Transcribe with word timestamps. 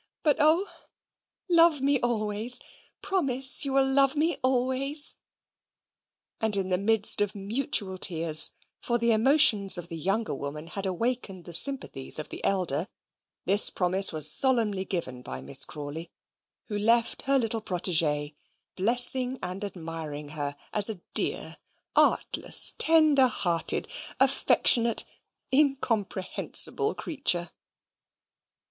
But 0.23 0.37
O! 0.39 0.67
love 1.47 1.79
me 1.79 1.99
always 1.99 2.59
promise 3.03 3.63
you 3.65 3.73
will 3.73 3.85
love 3.85 4.15
me 4.15 4.35
always." 4.41 5.17
And 6.39 6.57
in 6.57 6.69
the 6.69 6.79
midst 6.79 7.21
of 7.21 7.35
mutual 7.35 7.99
tears 7.99 8.49
for 8.81 8.97
the 8.97 9.11
emotions 9.11 9.77
of 9.77 9.89
the 9.89 9.95
younger 9.97 10.33
woman 10.33 10.65
had 10.65 10.87
awakened 10.87 11.45
the 11.45 11.53
sympathies 11.53 12.17
of 12.17 12.29
the 12.29 12.43
elder 12.43 12.87
this 13.45 13.69
promise 13.69 14.11
was 14.11 14.27
solemnly 14.27 14.85
given 14.85 15.21
by 15.21 15.39
Miss 15.39 15.65
Crawley, 15.65 16.09
who 16.67 16.79
left 16.79 17.21
her 17.27 17.37
little 17.37 17.61
protege, 17.61 18.33
blessing 18.75 19.37
and 19.43 19.63
admiring 19.63 20.29
her 20.29 20.55
as 20.73 20.89
a 20.89 20.99
dear, 21.13 21.57
artless, 21.95 22.73
tender 22.79 23.27
hearted, 23.27 23.87
affectionate, 24.19 25.05
incomprehensible 25.53 26.95
creature. 26.95 27.51